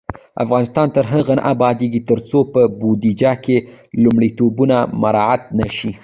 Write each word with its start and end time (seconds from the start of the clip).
افغانستان 0.43 0.87
تر 0.95 1.03
هغو 1.11 1.33
نه 1.37 1.43
ابادیږي، 1.53 2.01
ترڅو 2.09 2.39
په 2.53 2.61
بودیجه 2.79 3.33
کې 3.43 3.57
لومړیتوبونه 4.03 4.77
مراعت 5.01 5.41
نشي. 5.59 5.91